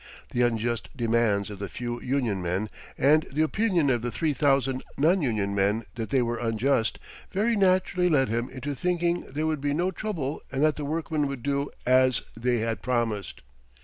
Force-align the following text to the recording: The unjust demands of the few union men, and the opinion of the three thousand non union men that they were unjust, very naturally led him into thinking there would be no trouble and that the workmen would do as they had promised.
The 0.31 0.41
unjust 0.41 0.89
demands 0.97 1.51
of 1.51 1.59
the 1.59 1.69
few 1.69 2.01
union 2.01 2.41
men, 2.41 2.71
and 2.97 3.21
the 3.31 3.43
opinion 3.43 3.91
of 3.91 4.01
the 4.01 4.09
three 4.09 4.33
thousand 4.33 4.83
non 4.97 5.21
union 5.21 5.53
men 5.53 5.85
that 5.93 6.09
they 6.09 6.23
were 6.23 6.39
unjust, 6.39 6.97
very 7.31 7.55
naturally 7.55 8.09
led 8.09 8.27
him 8.27 8.49
into 8.49 8.73
thinking 8.73 9.27
there 9.29 9.45
would 9.45 9.61
be 9.61 9.75
no 9.75 9.91
trouble 9.91 10.41
and 10.51 10.63
that 10.63 10.75
the 10.75 10.85
workmen 10.85 11.27
would 11.27 11.43
do 11.43 11.69
as 11.85 12.23
they 12.35 12.61
had 12.61 12.81
promised. 12.81 13.43